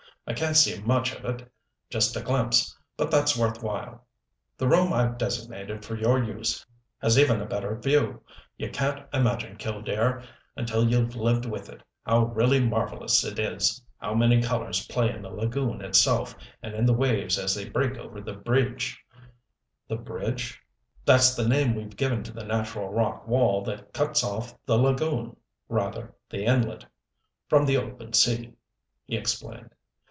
"I 0.27 0.33
can't 0.33 0.55
see 0.55 0.79
much 0.83 1.13
of 1.13 1.25
it 1.25 1.51
just 1.89 2.15
a 2.15 2.21
glimpse 2.21 2.77
but 2.95 3.09
that's 3.11 3.35
worth 3.35 3.61
while. 3.63 4.05
The 4.57 4.67
room 4.67 4.93
I've 4.93 5.17
designated 5.17 5.83
for 5.83 5.95
your 5.95 6.23
use 6.23 6.63
has 7.01 7.17
even 7.19 7.41
a 7.41 7.45
better 7.45 7.75
view. 7.75 8.21
You 8.55 8.69
can't 8.69 9.05
imagine, 9.13 9.57
Killdare, 9.57 10.23
until 10.55 10.87
you've 10.87 11.15
lived 11.17 11.43
with 11.47 11.67
it, 11.69 11.81
how 12.05 12.25
really 12.27 12.59
marvelous 12.61 13.25
it 13.25 13.39
is 13.39 13.83
how 13.97 14.13
many 14.13 14.41
colors 14.41 14.85
play 14.87 15.09
in 15.11 15.21
the 15.23 15.29
lagoon 15.31 15.81
itself, 15.81 16.35
and 16.63 16.75
in 16.75 16.85
the 16.85 16.93
waves 16.93 17.37
as 17.39 17.53
they 17.55 17.67
break 17.67 17.97
over 17.97 18.21
the 18.21 18.33
Bridge" 18.33 18.97
"The 19.89 19.97
Bridge" 19.97 20.61
"That's 21.05 21.35
the 21.35 21.47
name 21.49 21.73
we've 21.75 21.97
given 21.97 22.23
to 22.23 22.31
the 22.31 22.45
natural 22.45 22.87
rock 22.89 23.27
wall 23.27 23.63
that 23.63 23.91
cuts 23.91 24.23
off 24.23 24.53
the 24.67 24.77
lagoon 24.77 25.35
rather, 25.67 26.13
the 26.29 26.45
inlet 26.45 26.85
from 27.49 27.65
the 27.65 27.75
open 27.77 28.13
sea," 28.13 28.53
he 29.07 29.17
explained. 29.17 29.71